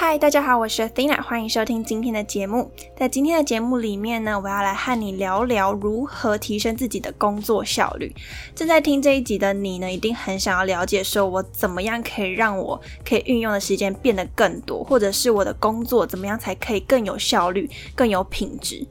[0.00, 2.70] 嗨，大家好，我是 Athena，欢迎收听今天的节目。
[2.96, 8.14] 在今天的节目里面呢，我要来和你聊聊如何提升自己的工作效率。
[8.54, 18.86] 正在听这一集的你呢，一定很想要了解，说我怎么样可以让我可以运用的时间变得更多，或者是我的工作怎么样才可以更有效率、更有品质。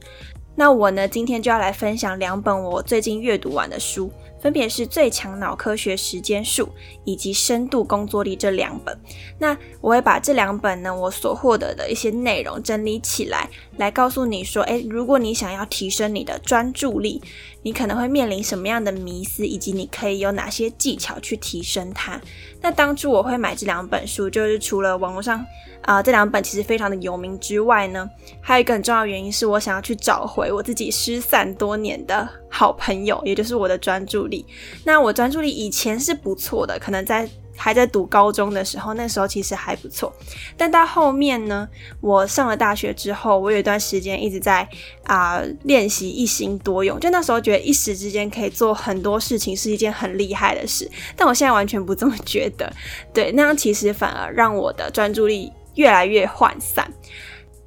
[0.56, 4.12] 那我呢，今天就要来分享两本我最近阅读完的书。
[4.40, 6.68] 分别是最强脑科学时间术
[7.04, 8.98] 以及深度工作力这两本。
[9.38, 17.20] 那我会把这两本呢，我所获得的一些内容整理起来，来告诉你说，诶，如果你想要提升你的专注力，
[17.62, 22.20] 你可能会面临什么样的迷思，以及你可以有哪些技巧去提升它。
[22.60, 25.44] 那当初我会买这两本书，就是除了网络上
[25.82, 28.08] 啊这两本其实非常的有名之外呢，
[28.40, 34.46] 还有一个很重要的原因是我想要去找回我自己失散多年的好朋友，也就是我的专注力。
[34.84, 37.28] 那我专注力以前是不错的，可能在。
[37.60, 40.14] 还在读高中的时候，那时候其实还不错。
[40.56, 41.68] 但到后面呢，
[42.00, 44.66] 我上了大学之后，我有一段时间一直在
[45.02, 47.00] 啊练习一心多用。
[47.00, 52.72] 就那时候觉得一时之间可以做很多事情是一件很厉害的事，但我现在完全不这么觉得。
[53.12, 56.88] 对，那样其实反而让我的专注力越来越涣散。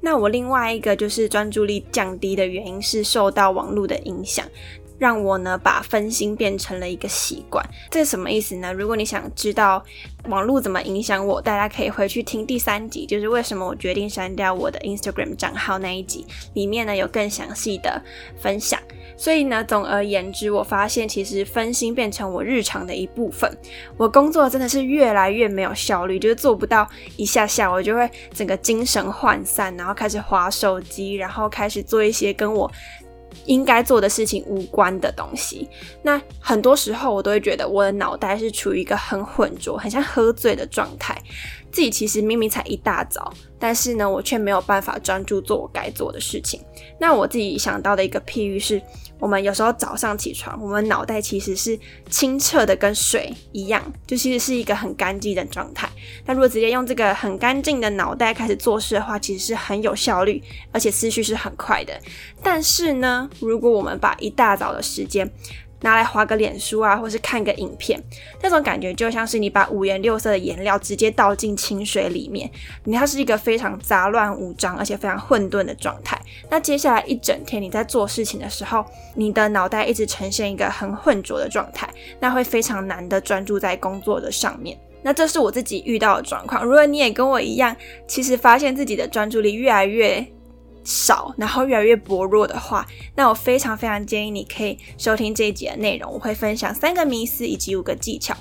[0.00, 4.44] 那我另外一个就是专注力降低的原因是受到网络的影响。
[5.02, 8.72] 让我呢把分心变成了一个习惯，这是什么意思呢？
[8.72, 9.84] 如果你想知道
[10.28, 18.00] 网络怎么影响我，大家可以回去听第三集，就是为什么我决定删掉我的 Instagram 账号那一集，里面呢有更详细的
[18.38, 18.78] 分享。
[19.16, 23.50] 所以呢，总而言之，我发现其实分心变成我日常的一部分，
[23.96, 32.70] 我工作真的是越来越没有效率，就是做不到一下下，我就会整个精神涣散，然后开始划手机，然后开始做一些跟我。
[33.46, 35.68] 应该做的事情无关的东西，
[36.02, 41.20] 那很多时候我都会觉得我的脑袋是处于一个很浑浊、很像喝醉的状态。
[41.72, 46.60] 自己其实明明才一大早，但是呢，我却没有办法专注做我该做的事情。
[47.00, 48.80] 那我自己想到的一个譬喻是。
[49.18, 51.78] 我们有时候早上起床，我们脑袋其实是
[52.10, 55.88] 清澈的，跟水一样，就其实是一个很干净的状态。
[56.26, 60.42] 那如果直接用这个很干净的脑袋开始做事的话，其实是很有效率，
[60.72, 61.96] 而且思绪是很快的。
[62.42, 65.32] 但是呢，如果我们把一大早的时间，
[65.82, 68.02] 拿来划个脸书啊，或是看个影片，
[68.42, 72.50] 那种感觉就像是你把五颜六色的颜料直接倒进清水里面，
[72.84, 76.18] 你它是一个非常杂乱无章，而且非常混沌的状态。
[76.50, 78.84] 那接下来一整天你在做事情的时候，
[79.14, 81.88] 你的脑袋一直呈现一个很浑浊的状态，
[82.20, 84.78] 那会非常难的专注在工作的上面。
[85.02, 86.64] 那这是我自己遇到的状况。
[86.64, 87.74] 如果你也跟我一样，
[88.06, 90.24] 其实发现自己的专注力越来越。
[90.84, 96.12] 少，然后越来越薄弱的话，那我非常非常建议你可以收听这一集的内容。
[96.12, 98.36] 我会分享三个迷思以及五个技巧，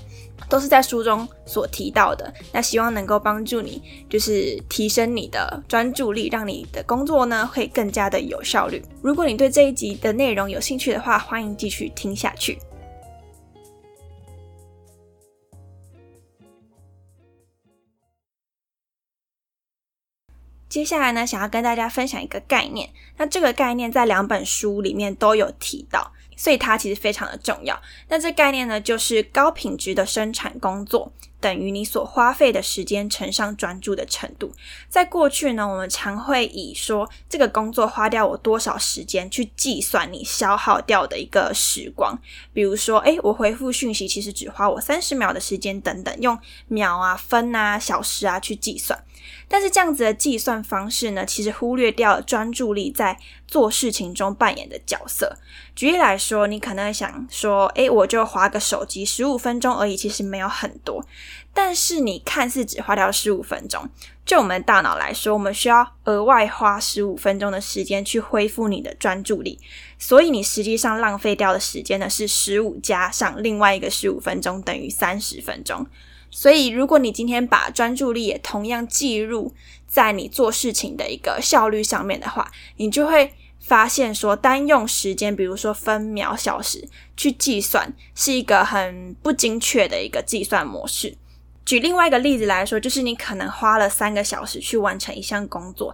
[0.49, 2.33] 都是在书中所提到的。
[2.51, 8.81] 那希望能够帮助你，就是提升你的专注力，让你的工作呢会更加的有效率。
[9.01, 12.57] 如果你对这一集的内容有兴趣的话，欢迎继续听下去。
[20.71, 22.89] 接下来呢，想要跟大家分享一个概念。
[23.17, 27.77] 那这个概念在两本书里面都有提到，所以它其实非常的重要。
[28.07, 31.11] 那这概念呢，就是高品质的生产工作
[31.41, 34.53] 等于你所花费的时间乘上专注的程度。
[34.87, 42.17] 在过去呢，我们常会以说这个工作花掉我多少时间去计算你消耗掉的一个时光。
[42.53, 46.39] 比如说，诶，我回复讯息其实只花我三十秒的时间等等，用
[46.69, 48.97] 秒啊、分啊、小时啊去计算。
[49.47, 53.17] 但是这样子的计算方式呢，其实忽略掉了专注力在
[53.47, 55.37] 做事情中扮演的角色。
[55.75, 61.05] 举例来说，你可能想说，诶，我就划个手机十五分钟而已，其实没有很多。
[61.53, 63.89] 但是你看似只花掉十五分钟，
[64.25, 69.59] 就我们大脑来说，我们需要额外花十五分钟的时间去恢复你的专注力。
[69.97, 75.85] 所以你实际上浪费掉的时间呢，是十五加上另外一个十五分钟，等于三十分钟。
[76.31, 79.53] 所以，如果你今天把专注力也同样计入
[79.85, 86.87] 在你做事情的一个效率上面的话，你就会发现说，单用时间，比如说分秒、小时
[87.17, 91.15] 去计算，是一个很不精确的一个计算模式。
[91.63, 95.93] 举另外一个例子来说，就是你可能花了三个小时去完成一项工作。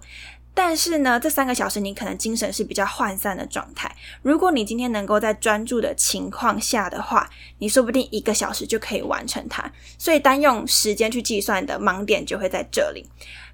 [0.57, 3.95] 但是呢，这三个小时你可能精神是比较涣散的状态。
[4.23, 9.71] 如果你今天能够在专注的情况下的话，你说不定一个小时就可以完成它。
[9.99, 13.07] 所以单用时间去计算的盲点就会在这里。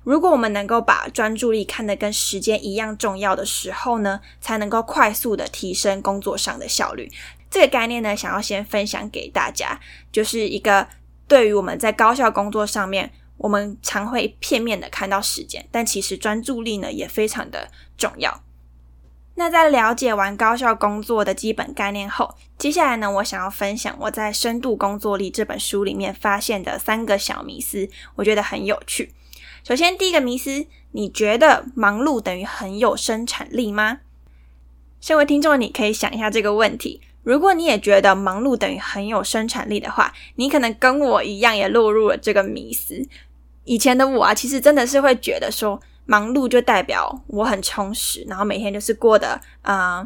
[0.06, 7.12] 如果我们能够把专注力看得跟时间一样重要的时候呢，才能够快速的提升工作上的效率。
[7.52, 9.78] 这个概念呢，想要先分享给大家，
[10.10, 10.88] 就是一个
[11.28, 13.12] 对于我们在高效工作上面。
[13.38, 18.44] 我们常会片面的看到时间，但其实专注力呢也非常的重要。
[19.36, 29.12] 那在了解完高效工作的基本概念后，接下来呢，我想要分享我在《深度工作力》这本书里面发现的三个小迷思，我觉得很有趣。
[29.64, 34.02] 首先，第一个迷思，你觉得忙碌等于很有生产力吗？
[35.02, 37.02] 身为听众，你可以想一下这个问题。
[37.24, 43.02] 如果你也觉得忙碌等于很有生产力的话，你可能跟我一样也落入了这个迷思。
[43.64, 45.80] 以前的我啊，其实真的是会觉得说。
[46.06, 50.06] 忙碌就代表我很充实，然后每天就是过得啊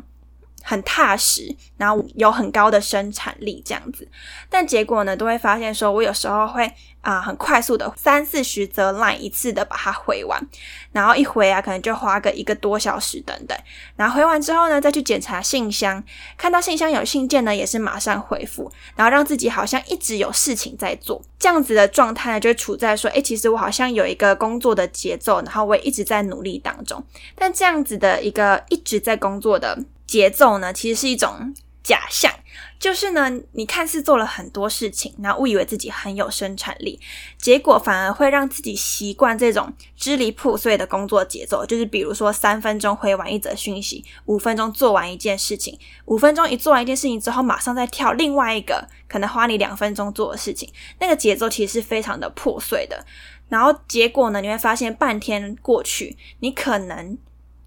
[0.67, 4.07] 很踏实，然后有很高的生产力这样子。
[4.49, 6.71] 但结果呢，都会发现说我有时候会。
[7.01, 10.45] 啊，很快速的三四十则来一次的把它回完，
[10.91, 13.57] 然后一回啊，可能就花个一个多小时等等。
[13.95, 16.03] 然后回完之后呢，再去检查信箱，
[16.35, 27.01] 看到信箱有信件呢，也是马上回复，然后让自己好像一直有事情在做，这样子的状态呢，就处在说，诶，其实我好像有一个工作的节奏，然后我也一直在努力当中。
[27.35, 32.33] 但这样子的一个一直在工作的节奏呢，其实是一种假象。
[32.79, 36.99] 就是呢，你看似做了很多事情，然后误以为自己很有生产力，
[37.35, 41.65] 结果反而会让自己习惯这种支离破碎的工作节奏。
[41.65, 53.03] 就是比如说，三分钟回完一则讯息，五分钟做完一件事情，五分钟一做完一件事情之后，马上再跳另外一个可能花你两分钟做的事情，那个节奏其实是非常的破碎的。
[53.49, 57.17] 然后结果呢，你会发现半天过去，你可能。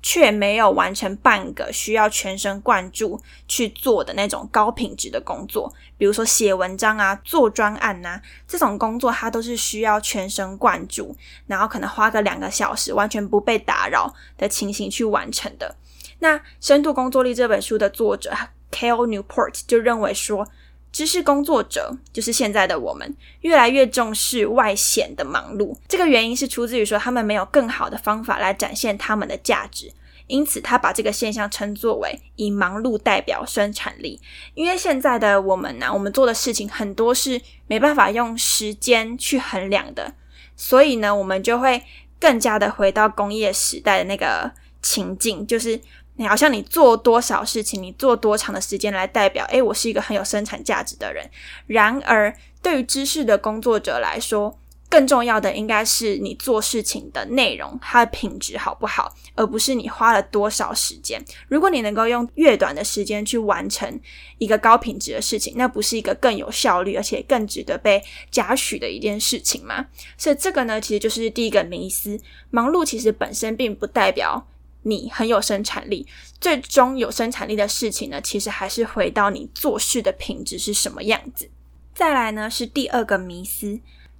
[0.02, 11.14] 却没有完成半个需要全神贯注去做的那种高品质的工作，比如说写文章啊、做专案呐，这种工作它都是需要全神贯注，
[11.46, 15.76] 然后可能花个两个小时，完全不被打扰的情形去完成的。
[16.20, 18.32] 那《深度工作力》这本书的作者
[18.70, 20.48] Kale Newport 就认为说。
[20.92, 25.76] 知识工作者就是现在的我们，越来越重视外显的忙碌。
[25.86, 29.92] 这个原因是出自于说，他们没有更好的方法来展现他们的价值，
[30.26, 34.20] 因此他把这个现象称作为以忙碌代表生产力。
[34.54, 40.14] 因为现在的我们呢，我们做的事情很多是没办法用时间去衡量的，
[40.56, 41.84] 所以呢，我们就会
[42.18, 44.50] 更加的回到工业时代的那个
[44.82, 45.80] 情境，就是。
[46.20, 51.26] 你好像你做多少事情，你做多长的时间来代表，诶，我是一个很有生产价值的人。
[51.66, 54.58] 然而，对于知识的工作者来说，
[54.90, 61.24] 更重要的应该是你做事情的内容，它的品质好不好，而不是你花了多少时间。
[61.48, 63.98] 如果你能够用越短的时间去完成
[64.36, 69.86] 一个高品质的事情，那不是一个更有效率，而且更值得被嘉许的一件事情吗？
[70.18, 72.20] 所以，这个呢，其实就是第一个迷思：
[72.50, 74.46] 忙碌其实本身并不代表。
[74.82, 76.06] 你很有生产力，
[76.40, 81.50] 最终有生产力的事情呢，其实还是回到你做事的品质是什么样子。
[81.94, 83.78] 再来呢，是第二个迷思，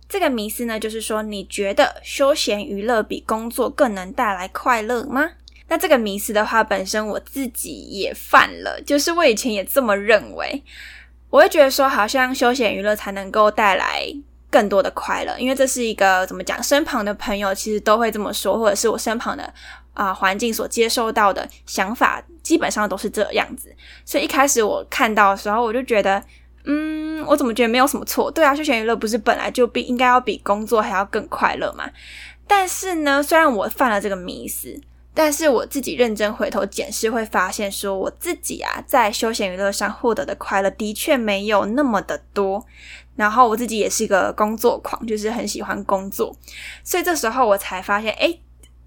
[0.08, 5.30] 这个迷思呢，就是说你觉得休闲娱乐比工作更能带来快乐吗？
[5.68, 10.62] 那这个迷思的话，本身我自己也犯了，就是我以前也这么认为，
[11.30, 14.04] 我会觉得说，好像休闲娱乐才能够带来
[14.50, 19.54] 更多的快乐，因为这是一个怎么讲，身旁的朋友其实都会这么说，或者是我身旁的。
[19.92, 26.22] 啊，环境所接受到的想法基本上都是这样子，所以一开始我看到的时候，我就觉得，
[26.64, 28.30] 嗯，我怎么觉得没有什么错？
[28.30, 31.88] 对啊，休闲娱乐不是本来就比应该要比工作还要更快乐吗？
[32.46, 34.80] 但是呢，虽然我犯了这个迷思，
[35.12, 42.64] 但是我自己认真回头检视，会发现说，我自己啊，在休闲娱乐上获得的快乐的确没有那么的多。
[43.16, 46.34] 然后我自己也是一个工作狂，就是很喜欢工作，
[46.82, 48.38] 所以这时候我才发现，哎。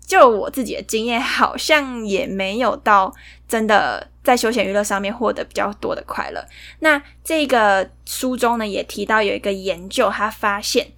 [0.06, 3.14] 就我自己的经验，好像也没有到
[3.48, 6.46] 真的在休闲娱乐上面获得比较多的快乐。
[6.80, 10.92] 那这个书中呢，也提到有一个研究，他发现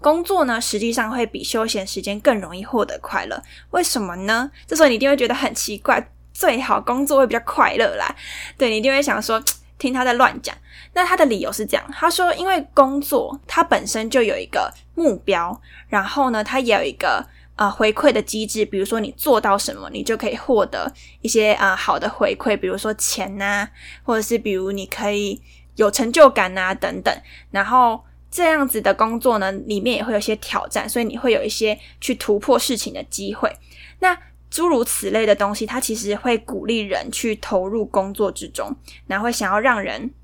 [0.00, 3.42] 工作呢，实际上会比休闲时间更容易获得快乐。
[3.70, 4.50] 为什么呢？
[4.66, 8.14] 这时候你一定会觉得很奇怪，最好工作会比较快乐啦。
[8.58, 9.42] 对你一定会想说，
[9.78, 10.54] 听他在乱讲。
[10.92, 15.58] 那他的理由是这样，他说，因为工作它本身就有一个目标，
[15.88, 17.26] 然后呢，它也有一个。
[17.58, 23.68] 啊，回馈的机制，比如说你做到什么，你就可以获得一些啊好的回馈，比如说钱呐，
[24.04, 25.42] 或者是比如你可以
[25.74, 27.12] 有成就感呐等等。
[27.50, 28.00] 然后
[28.30, 33.52] 这样子的工作呢，里面也会有一些挑战，所以你会有一些去突破事情的机会。
[33.98, 34.16] 那
[34.48, 38.72] 诸如此类的东西，它其实会鼓励人去投入工作之中，
[39.08, 40.14] 然后会想要让人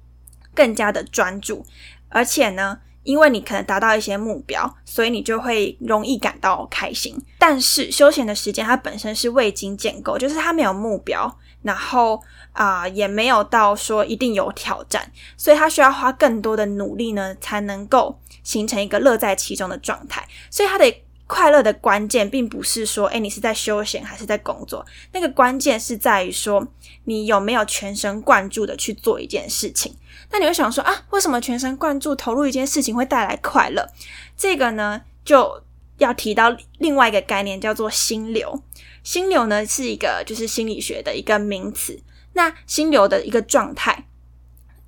[0.55, 1.67] 更加的专注，
[2.11, 2.79] 而且呢。
[3.05, 7.17] 因为你可能达到一些目标，所以你就会容易感到开心。
[7.39, 12.21] 但是休闲的时间它本身是未经建构，就是它没有目标，然后
[12.53, 20.27] 啊也没有到说一定有挑战，所以他需要花更多的努力呢，才能够形成一个乐在其中的状态。
[20.51, 20.93] 所以他的
[21.27, 24.85] 快乐的关键，并不是说，哎，你是在休闲还是在工作？
[25.13, 26.67] 那个关键是在于说，
[27.05, 29.95] 你有没有全神贯注的去做一件事情。
[30.31, 33.89] 那你会想说啊，为什么全神贯注投入一件事情会带来快乐？
[34.37, 35.63] 这个呢，就
[35.99, 38.63] 要提到另外一个概念，叫做心流。
[39.03, 42.03] 心流呢，是一个就是心理学的一个名词。
[42.33, 44.07] 那心流的一个状态。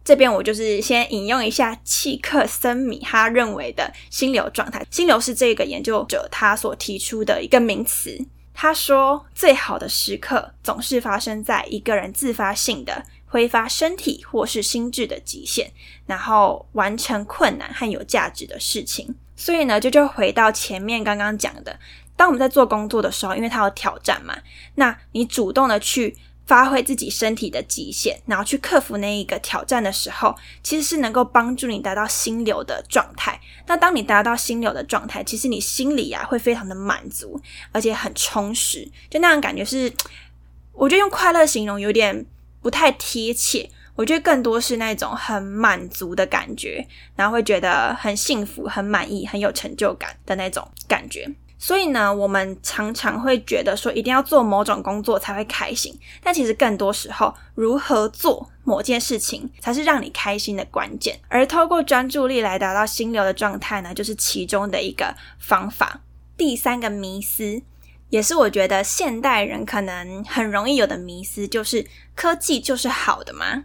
[0.03, 4.87] 这边我就是先引用一下契克森米他认为的心流状态。
[4.89, 8.25] 心流是这个研究者他所提出的一个名词。
[8.59, 15.71] 他说，最好的时刻总是发生在一个人自发性的挥发身体或是心智的极限，
[16.07, 19.15] 然后完成困难和有价值的事情。
[19.37, 21.79] 所以呢，就就回到前面刚刚讲的，
[22.17, 24.35] 当我们在做工作的时候，因为它有挑战嘛，
[24.77, 26.17] 那你主动的去。
[26.47, 33.41] 发挥自己身体的极限，然后去克服那一个挑战的时候，其实是能够帮助你达到心流的状态。
[33.67, 37.41] 那当你达到心流的状态，其实你心里啊会非常的满足，
[37.73, 38.88] 而且很充实。
[39.11, 39.93] 就那样感觉是，
[40.73, 42.25] 我觉得用快乐形容有点
[42.62, 43.69] 不太贴切。
[43.97, 46.87] 我觉得更多是那种很满足的感觉，
[47.17, 51.26] 然后会觉得很幸福、很满意、很有成就感的那种感觉。
[51.59, 55.99] 所以呢，我们常常会觉得说，一定要做某种工作才会开心。
[56.23, 61.19] 但其实更多时候，如何做某件事情才是让你开心的关键。
[61.29, 66.03] 而透过专注力来达到心流的状态呢，就是其中的一个方法。
[66.37, 67.63] 第三个迷思，
[68.11, 73.65] 也是我觉得现代人可能很容易有的迷思，就是科技就是好的吗？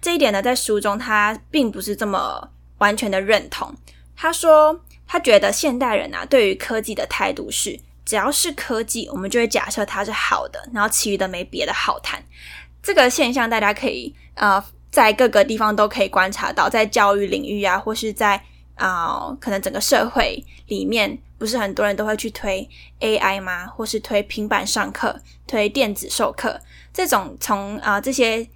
[0.00, 3.74] 这一点呢，在书中他并不是这么完全的认同。
[4.14, 4.80] 他说。
[5.06, 12.22] 他觉得现代人啊，对于科技的态度是，只要是科技，我们就会假设它是好的，然后其余的没别的好谈。
[12.82, 18.42] 这个现象大家可以呃，在各个地方都可以观察到，在教育领域啊，或是在
[18.74, 22.68] 啊，可能整个社会里面，不是很多人都会去推
[23.00, 23.66] AI 吗？
[23.66, 26.60] 或是推平板上课、推电子授课
[26.92, 28.46] 这种，从啊这些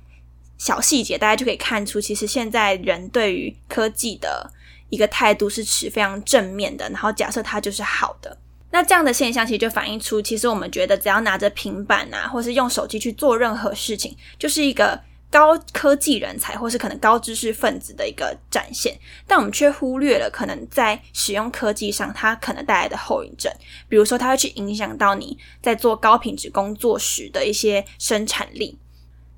[0.56, 4.50] 小细节，大家就可以看出，其实现在人对于科技的。
[4.90, 8.37] 一个态度是持非常正面的，然后假设它就是好的，
[8.71, 14.99] 那这样的现象其实就反映出，其实我们觉得只要拿着平板啊，或是用手机去做任何事情，就是一个
[15.30, 23.52] 高科技人才或是可能高知识分子的一个展现，但我们却忽略了可能在使用科技上它可能带来的后遗症，
[23.90, 28.78] 比如说它会去影响到你在做高品质工作时的一些生产力。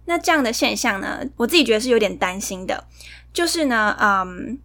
[0.04, 2.84] 那这样的现象呢，我自己觉得是有点担心的，
[3.32, 4.60] 就是呢，嗯。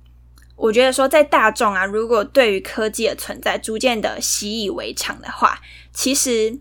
[0.56, 5.60] 我觉得说，在大众啊，如果对于科技的存在逐渐的习以为常的话，
[5.94, 6.58] 其实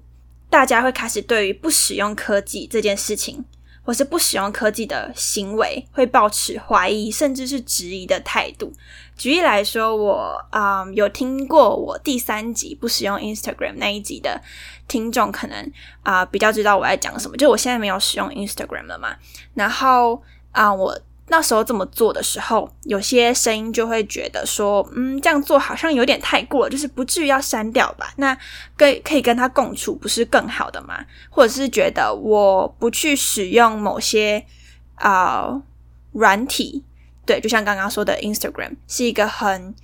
[0.50, 3.44] 大家会开始对于不使用科技这件事情，
[3.84, 8.72] 或是不使用科技的行为，会抱持怀疑甚至是质疑的态度。
[9.16, 14.42] 举例来说，我啊有听过我第三集不使用 Instagram 那一集的
[14.88, 15.72] 听众，可能
[16.02, 17.36] 啊比较知道我在讲什么。
[17.36, 19.14] 就我现在没有使用 Instagram 了嘛，
[19.54, 20.20] 然后
[20.50, 21.00] 啊我。
[21.28, 28.12] 那时候这么做的时候，有些声音就会觉得说，嗯，这样做好像有点太过，就是不至于要删掉吧？
[28.16, 28.36] 那
[28.76, 31.02] 跟可以跟他共处，不是更好的吗？
[31.30, 34.44] 或者是觉得我不去使用某些
[34.96, 35.62] 啊
[36.12, 36.84] 软体，
[37.24, 39.74] 对，就像刚刚说的，Instagram 是一个很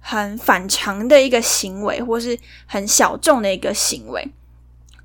[0.00, 4.28] 很反常的一个行为，或是很小众的一个行为。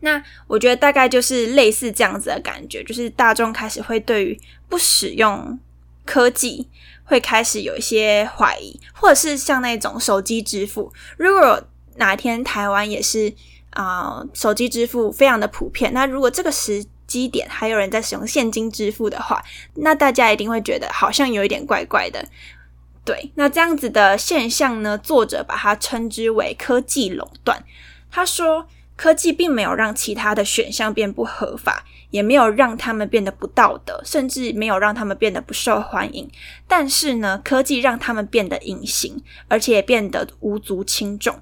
[0.01, 5.57] 那我觉得大概就是类似这样子的感觉，就是大众开始会对于不使用。
[6.05, 6.67] 科技
[7.03, 11.61] 会开始有一些怀疑，或者是像那种手机支付，如果
[11.95, 13.33] 哪天台湾也是
[13.71, 19.43] 啊手机支付非常的普遍，那如果这个时机点还有人在使用现金支付的话，
[19.75, 22.25] 那大家一定会觉得好像有一点怪怪的。
[23.03, 27.63] 对，那这样子的现象呢，作者把它称之为科技垄断。
[28.09, 31.85] 他说，科技并没有让其他的选项变不合法。
[32.11, 36.29] 也没有让他们变得不道德，甚至没有让他们变得不受欢迎。
[36.65, 41.37] 但是呢，科技让他们变得隐形，而且变得无足轻重。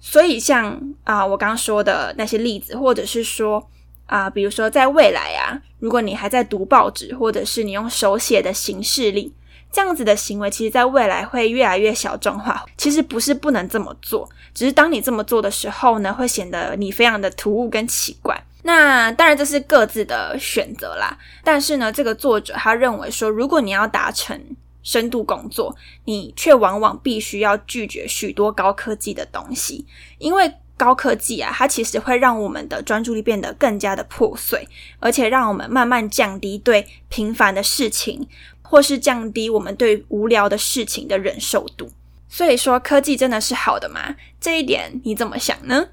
[0.00, 3.68] 所以，像啊，我刚刚说的那些例子，或者是说
[4.06, 9.34] 啊，比如说在未来啊，如果你还在读报纸，或者是你用手写的形式力，
[9.70, 12.64] 这样子的行为，其实在未来会越来越小众化。
[12.78, 18.42] 其实不是不能这么做，只是当你这么做的时候呢，会显得你非常的突兀跟奇怪。
[18.62, 24.40] 那当然这是各自的选择啦，但是呢，这个作者他认为说，如果你要达成
[24.82, 29.84] 深度工作，你却往往必须要拒绝许多高科技的东西，
[30.16, 34.66] 因为高科技啊，它其实会让我们的专注力变得更加的破碎，
[35.00, 38.26] 而且让我们慢慢降低对平凡的事情，
[38.62, 41.90] 或是降低我们对无聊的事情的忍受度。
[42.28, 44.16] 所以说，科技真的是好的吗？
[44.40, 45.88] 这一点你怎么想呢？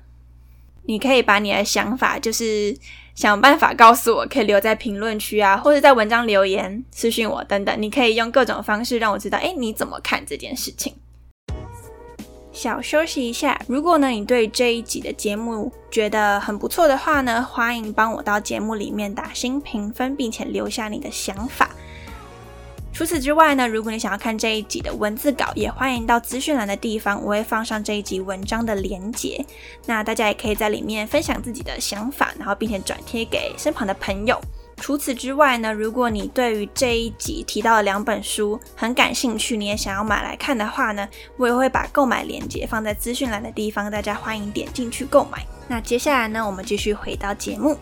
[0.86, 2.76] 你可以把你的想法，就是
[3.16, 7.82] 想办法告诉我，可以留在评论区啊，或者在文章留言、私信我等等。
[7.82, 10.96] 你可以用各种方式让我知道，哎，你怎么看这件事情？
[12.52, 13.60] 小休息一下。
[13.68, 21.70] 如果呢，你对这一集的节目觉得很不错的话呢，欢迎帮我到节目里面打新评分，并且留下你的想法。
[22.94, 29.44] 除此之外呢，如果你想要看这一集的文字稿，也欢迎到资讯栏的地方，我会放上这一集文章的连结。
[29.88, 34.40] 那大家也可以在里面分享自己的想法，然后并且转贴给身旁的朋友。
[34.78, 41.08] 除此之外呢，如果你对于这一集提到的两本书很感兴趣，你也想要买来看的话呢，
[41.38, 45.44] 我也会把购买链接放在资讯栏的地方，大家欢迎点进去购买。
[45.68, 47.76] 那接下来呢，我们继续回到节目。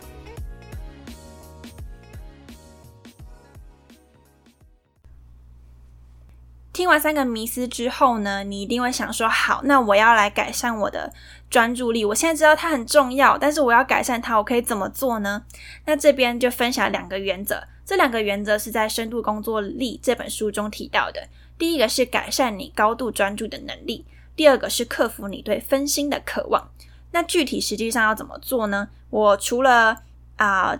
[6.81, 11.13] 听完三个迷思之后呢，你一定会想说：好，那我要来改善我的
[11.47, 12.03] 专注力。
[12.03, 15.43] 我现在知道它很重要，但是我要改善它，我可以怎么做呢？
[15.85, 21.27] 那这边就分享两个原则，这两个原则是在《深度工作力》这本书中提到的。
[21.59, 24.03] 第一个是改善你高度专注的能力，
[24.35, 26.71] 第二个是克服你对分心的渴望。
[27.11, 28.89] 那具体实际上要怎么做呢？
[29.11, 30.01] 我除了
[30.37, 30.75] 啊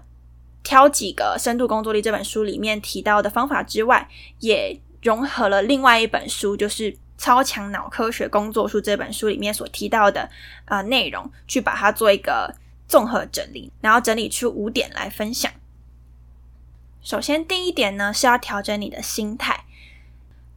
[0.64, 10.30] 挑几个《深度工作力》这本书里面提到的方法之外，也融合了另外一本书，就是《超强脑科学工作术》这本书里面所提到的
[10.66, 12.54] 啊内容，去把它做一个
[12.88, 15.52] 综合整理，然后整理出五点来分享。
[17.02, 19.66] 首先，第一点呢是要调整你的心态，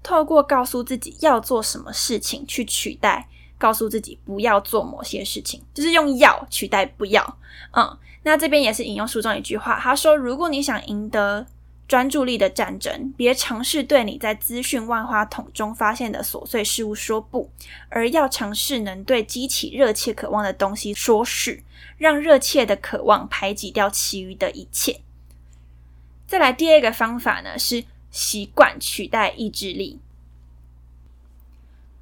[0.02, 7.38] 透过告诉自己要做什么事情，去取代告诉自己不要做某些事情，就是用要取代不要。
[7.72, 11.46] 嗯，那这边也是引用书中一句话，他说：“如果你想赢得。”
[11.86, 17.50] 专注力的战争，别尝试对你在资讯万花筒中发现的琐碎事物说不，
[17.90, 21.62] 而要尝试能对激起热切渴望的东西说是，
[21.98, 25.00] 让热切的渴望排挤掉其余的一切。
[26.26, 30.00] 再来第二个方法呢，是习惯取代意志力。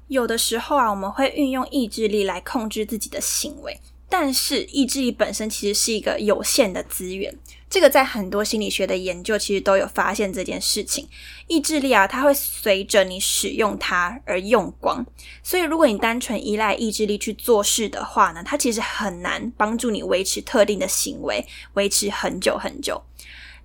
[0.07, 3.79] 有的时候啊，我们会运用意志力来控制自己的行为。
[4.15, 7.35] 但是意志力本身其实是一个有限的资源，
[7.67, 11.07] 这个在很多心理学的研究其实都有发现这件事情。
[11.47, 15.03] 意志力啊，它会随着你使用它而用光，
[15.41, 23.01] 所以如果你单纯依赖意志力去做事的话呢，它其实很难帮助你维持特定的行为，维持很久很久。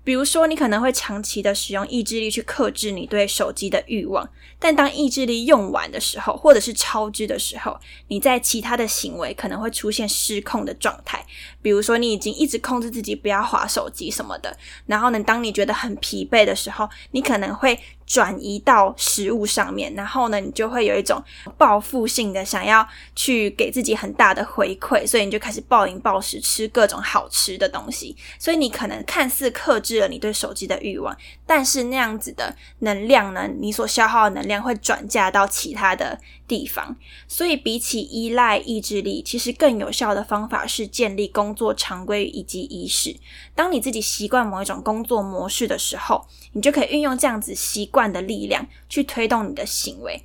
[0.08, 4.26] 比如说，你可能会长期的使用意志力去克制你对手机的欲望，
[4.58, 11.22] 但当意志力用完的时候，或者是超支的时候，你在其他的行为可能会出现失控的状态。
[11.68, 17.78] 比如说，你已经一直控制自己不要划手机什么的，然后呢，当你觉得很疲惫的时候，你可能会。
[18.08, 21.22] 转移到食物上面，然后呢，你就会有一种
[21.58, 28.16] 报复性的想要去给自己很大的回馈，所以你就开始暴饮暴食，吃各种好吃的东西。
[28.38, 31.14] 所以你可能看似克制了你对手机的欲望，
[31.46, 36.96] 但是那样子的能量呢，你所消耗的能量会转嫁到其他的地方。
[37.26, 43.16] 所以比起依赖意志力，其实更有效的方法是建立工做常规以及仪式。
[43.56, 47.88] 当你自己习惯某一种工作模式的时候，你就可以运用这样子习。
[47.90, 50.22] 惯的力量去推动你的行为。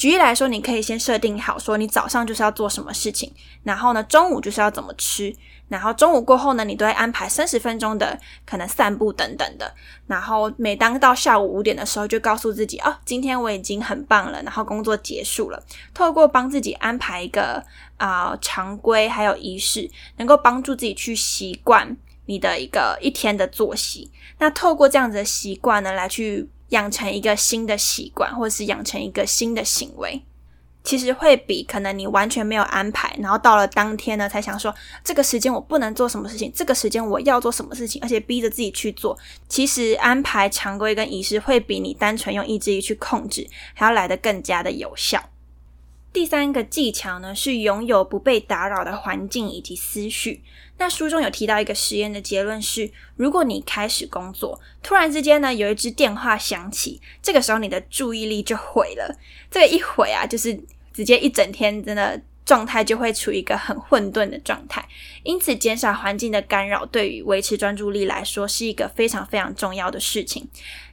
[0.00, 3.30] 举例来说，你可以先设定好，说你早上就是要做什么事情，
[3.64, 5.30] 然后呢，中午就是要怎么吃，
[5.68, 9.70] 然后中午过后呢，你都会安排三十分钟的可能散步等等的。
[10.06, 15.62] 然后每当到下午五点的时候，就告诉自己，哦，今天我已经很棒了，然后工作结束了。
[15.92, 17.62] 透过帮自己安排一个
[17.98, 24.10] 啊常规还有仪式，能够帮助自己去习惯你的一个一天的作息。
[24.38, 26.48] 那透过这样子的习惯呢，来去。
[26.70, 30.22] 养成一个新的习惯，或者是养成一个新的行为，
[30.82, 39.18] 其实会比可能你完全没有安排，然后到了当天呢才想说这个时间我不能做什么事情，这个时间我要做什么事情，而且逼着自己去做。
[39.48, 45.22] 其实安排常规跟仪式会比你单纯用意志力去控制还要来得更加的有效。
[46.12, 50.42] 第三个技巧呢，是拥有不被打扰的环境以及思绪。
[50.80, 59.14] 那书中有提到一个实验的结论是：如果你开始工作，突然之间呢有一只电话响起，这个时候你的注意力就毁了。
[59.50, 60.58] 这个一毁啊，就是
[60.94, 64.82] 直接一整天真的状态就会处于一个很混沌的状态。
[65.22, 70.48] 因此，减少环境的干扰，对于维持专注力来说，是一个非常非常重要的事情。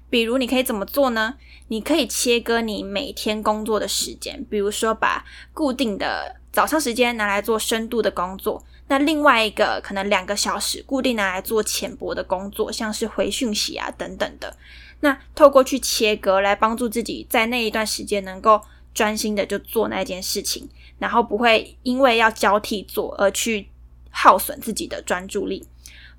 [0.10, 1.36] 比如，你可以怎么做呢？
[1.70, 5.24] 你可以切割你每天工作的时间，比如说把
[5.54, 14.56] 固定的早上时间拿来做深度的工作，那另外一个可能两个小时固定拿来做浅薄的工作，像是回讯息啊等等的。
[15.02, 18.62] 那透过去切割来帮助自己在那一段时间能够
[18.94, 20.68] 专心的就做那件事情，
[21.00, 23.68] 然后不会因为要交替做而去
[24.10, 25.66] 耗损自己的专注力。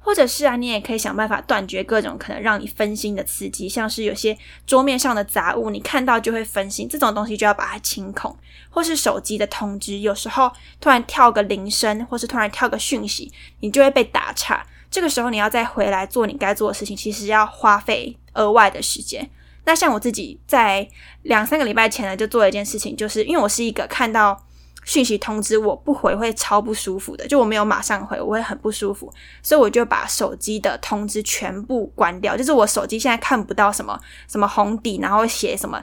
[0.00, 8.34] 或者是啊，你也可以想办法断绝各种可能让你分心的刺激，像是有些桌面上的杂物，你看到就会分心，这种东西就要把它清空。
[8.70, 14.64] 或是手机的通知，有时候突然跳个铃声，或是突然跳个讯息，你就会被打岔。
[14.90, 19.28] 这个时候你要再回来做你该做的事情，其实要花费额外的时间。
[19.64, 20.88] 那像我自己在
[21.22, 24.42] 两三个礼拜前呢，就做了一件事情，就是因为我是一个看到。
[24.88, 32.34] 讯息通知我不回会超不舒服的，就我没有马上回，我会很不舒服，所以我就把手机的通知全部关掉。
[32.34, 35.78] 就是我手机现在看不到什么什么红底，然后写什么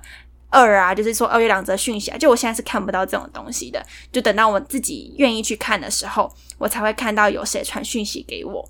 [0.50, 3.86] 二啊，就是说二月两则讯息啊，就我现在是看不到这种东西的。
[4.12, 8.68] 就等到我自己愿意去看的时候，我才会看到有谁传讯息给我。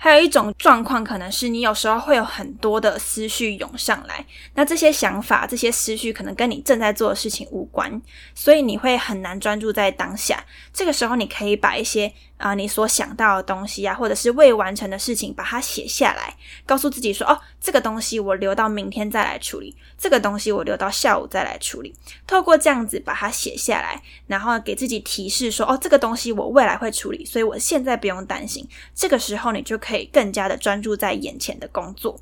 [0.00, 8.00] 还有一种状况，可能是你有时候会有很多的思绪涌上来，那这些想法、这些思绪可能跟你正在做的事情无关，
[8.32, 10.44] 所以你会很难专注在当下。
[10.72, 21.92] 这个时候，你可以把一些啊你所想到的东西啊，或者是未完成的事情，把它写下来，告诉自己说：“哦，这个东西我留到明天再来处理，这个东西我留到下午再来处理。”
[22.28, 29.88] 透过这样子把它写下来，然后给自己提示说：“哦，这个东西我未来会处理，所以我现在不用担心。”这个时候，你就可。
[29.88, 32.20] 可以更加的专注在眼前的工作。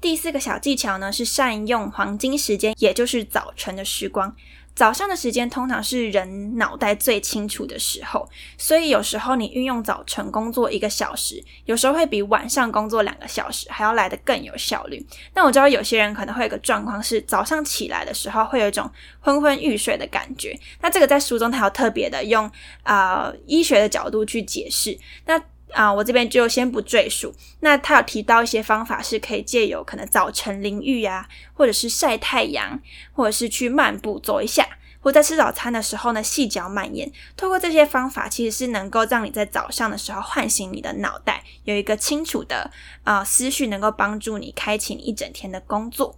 [0.00, 4.34] 第四个小技巧呢，是善用黄金时间，也就是早晨的时光。
[4.78, 15.04] 早上的时间通常是人脑袋最清楚的时候，所以有时候你运用早晨工作一个小时，有时候会比晚上工作两个小时还要来得更有效率。
[15.34, 18.88] 那我知道有些人可能会有个状况是，早上起来的时候会有一种
[19.18, 20.56] 昏昏欲睡的感觉。
[20.80, 22.48] 那这个在书中它有特别的用
[22.84, 24.96] 啊医学的角度去解释。
[25.26, 27.34] 那啊，我这边就先不赘述。
[27.60, 32.80] 那他有提到一些方法，是可以借由可能早晨淋浴啊，或者是晒太阳，
[33.12, 34.66] 或者是去漫步走一下，
[35.00, 37.12] 或在吃早餐的时候呢细嚼慢咽。
[37.36, 42.70] 透过这些方法，其实是能够让你在早上的时候唤醒你的脑袋，有一个清楚的
[43.04, 46.16] 啊思绪，能够帮助你开启你一整天的工作。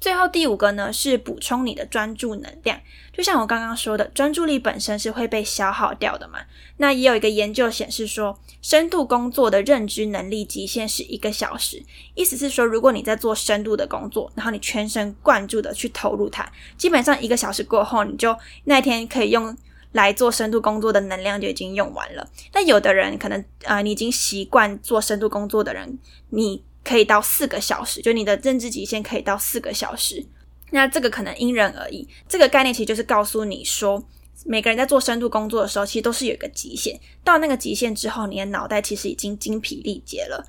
[0.00, 2.80] 最后第五个呢，是补充你的专注能量。
[3.12, 6.38] 就像我刚刚说的，专注力本身是会被消耗掉的嘛。
[6.76, 11.82] 那也有一个研究显示说，深度工作的认知能力极限是一个小时。
[12.14, 19.56] 意思是说，如果你在做深度的工作，然后你全神贯注的去投入它，基本上一个小时过后，你就那天可以用
[19.90, 22.28] 来做深度工作的能量就已经用完了。
[22.52, 25.98] 那有的人可能啊，你已经习惯做深度工作的人，
[26.30, 26.62] 你。
[26.88, 30.24] 可以到四个小时，就你的认知极限可以到四个小时。
[30.70, 32.08] 那这个可能因人而异。
[32.26, 34.02] 这个概念其实就是告诉你说，
[34.46, 36.98] 每个人在做深度工作的时候，其实都是有一个极限。
[37.22, 40.48] 到那个极限之后，你的脑袋其实已经精疲力竭了。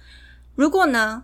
[0.55, 1.23] 如果呢，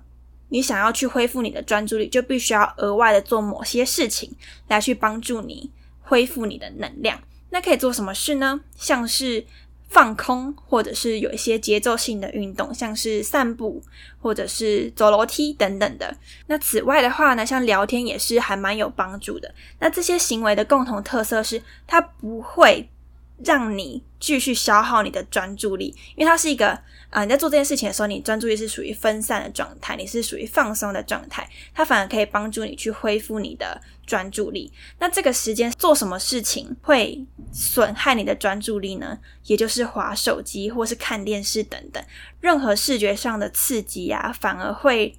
[0.49, 4.35] 你想要去恢复你的专注力，就必须要额外的做某些事情
[4.67, 7.21] 来去帮助你恢复你的能量。
[7.51, 8.59] 那可以做什么事呢？
[8.75, 9.45] 像是。
[9.87, 13.81] 放空，或者是有一些节奏性的运动，像是散步，
[14.19, 16.15] 或者是走楼梯等等的。
[16.47, 19.53] 那此外的话呢，像聊天也是还蛮有帮助的。
[19.79, 22.89] 那这些行为的共同特色是，它不会
[23.43, 26.79] 让你继续消耗你的专注力，因为它是一个。
[27.11, 34.69] 啊，你在做这件事情的时候，你专注力是属于分散的状态，你是属于放松的状态，它反而可以帮助你去恢复你的专注力。
[34.99, 39.17] 那这个时间做什么事情会损害你的专注力呢？
[39.45, 42.03] 也就是划手机或是看电视等等，
[42.41, 45.17] 任何视觉上的刺激啊，反而会。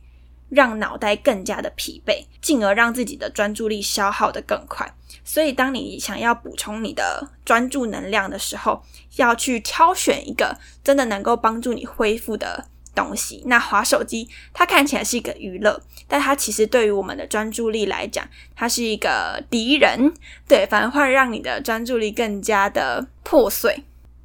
[0.49, 4.95] 让脑袋更加的疲惫，进而让自己的专注力消耗的更快。
[5.25, 8.83] 所以，当你想要补充你的专注能量的时候，
[9.17, 13.43] 要去挑选一个真的能够帮助你恢复的东西。
[13.47, 20.13] 那滑手机，它看起来是一个娱乐，但它其实对于我们的专注力来讲，它是一个敌人。
[20.47, 23.83] 对，反而会让你的专注力更加的破碎。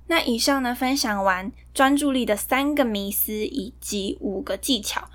[0.07, 5.07] 那以上呢，分享完专注力的三个迷思以及五个技巧。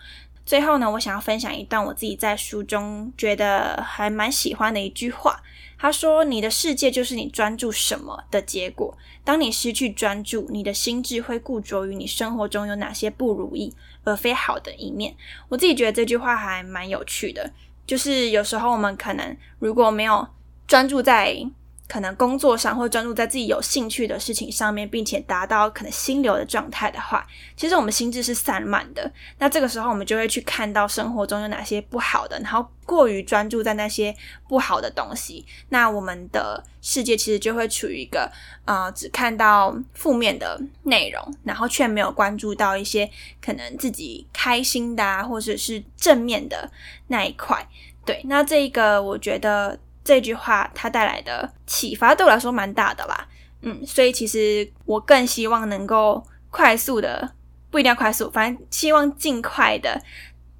[0.47, 5.43] 最后呢，我想要分享一段我自己在书中觉得还蛮喜欢的一句话。
[5.79, 8.97] 他说：“你的世界就是你专注什么的结果。
[9.23, 15.15] 当你失去专注，你的心智会固着于你生活中有哪些不如意，而非好的一面。”
[15.51, 17.53] 我自己觉得这句话还蛮有趣的。
[17.87, 20.27] 就是有时候我们可能如果没有
[20.67, 21.37] 专注在
[21.89, 29.11] 可能工作上或专注在自己有兴趣的事情上面，并且达到可能心流的状态的话，其实我们心智是散漫的。
[29.39, 34.15] 那这个时候，我们就会去看到生活中有哪些不好的，然后过于专注在那些
[34.49, 38.31] 不好的东西，那我们的世界其实就会处于一个
[38.65, 43.09] 呃，只看到负面的内容，然后却没有关注到一些
[43.41, 46.69] 可能自己开心的啊，或者是正面的
[47.07, 47.65] 那一块。
[48.05, 49.79] 对，那这一个我觉得。
[50.07, 53.27] 这句话它带来的启发对我来说蛮大的啦，
[53.63, 57.33] 嗯，所以其实我更希望能够快速的，
[57.73, 60.01] 不一定要快速，反正希望尽快的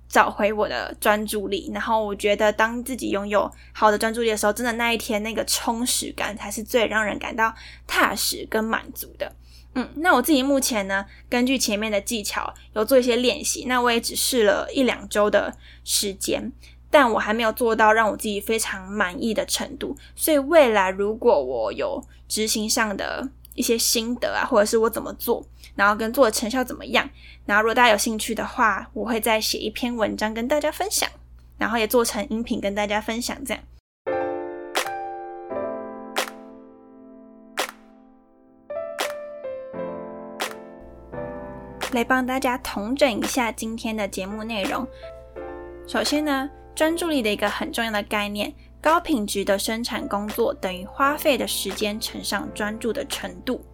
[0.09, 1.71] 找回我的专注力。
[1.73, 7.55] 然后我觉得，当自己拥有好的专注力的时候，真的那一天那个充实感才是最让人感到
[7.87, 9.33] 踏实跟满足的。
[9.77, 16.51] 嗯，那我自己目前呢，根据前面的技巧有做一些练习，那我也只试了一两周的时间。
[16.99, 27.07] 但我还没有做到让我自己非常满意的程度，所以未来如果我有执行上的一些心得啊，或者是我怎么做，然后跟做的成效怎么样，
[27.45, 31.07] 然后如果大家有兴趣的话，我会再写一篇文章跟大家分享，
[31.59, 33.63] 然后也做成音频跟大家分享，这样
[41.93, 44.89] 来帮大家统整一下今天的节目内容。
[45.87, 46.49] 首先呢。
[46.77, 53.65] 专注力的一个很重要的概念，高品质的生产工作等于花费的时间乘上专注的程度。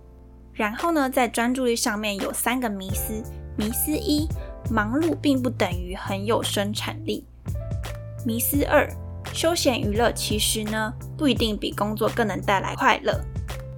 [0.53, 3.21] 然后呢，在专注力上面有三个迷思：
[3.57, 4.29] 迷思一，
[4.71, 7.25] 忙碌并不等于很有生产力；
[8.25, 8.89] 迷思二，
[9.35, 13.21] 休闲娱乐其实呢不一定比工作更能带来快乐。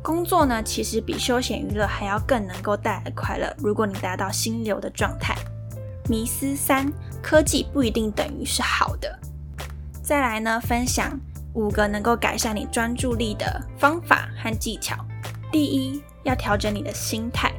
[0.02, 5.34] 工作呢其实比休闲娱乐还要更能够带来快乐，如果你达到心流的状态。
[6.08, 9.18] 迷思三：科技不一定等于是好的。
[10.02, 11.18] 再来呢，分享
[11.54, 14.96] 五个能够改善你专注力的方法和技巧。
[15.50, 17.52] 第一，要调整你的心态，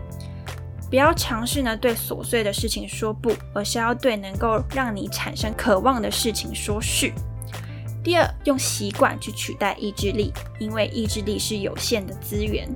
[0.90, 7.12] 不要尝试呢对琐碎的事情说不，而是要对能够让你产生渴望的事情说是。
[8.04, 12.70] 第二，用习惯去取代意志力，因为意志力是有限的资源。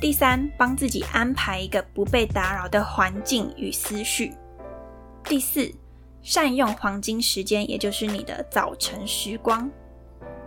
[0.00, 4.32] 第三，帮自己安排一个不被打扰的环境与思绪。
[5.28, 5.70] 第四，
[6.22, 9.70] 善用黄金时间，也就是你的早晨时光。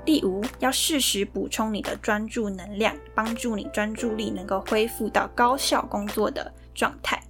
[0.03, 7.21] 第五，要适时补充你的专注能量，帮助你专注力能够恢复到高效工作的状态。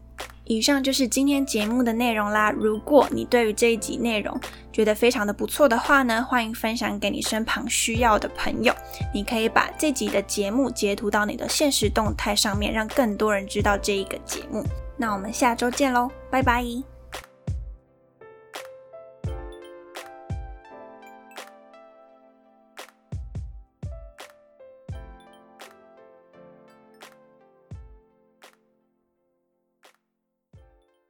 [0.46, 2.50] 以上就是今天节目的内容啦。
[2.52, 4.38] 如果你对于这一集内容
[4.72, 8.74] 觉得非常的不错的话呢，欢迎分享给你身旁需要的朋友。
[9.14, 14.66] 你可以把这集的节目截图到你的现实动态上面，让更多人知道这一个节目。
[14.98, 16.90] 那我们下周见喽，拜拜。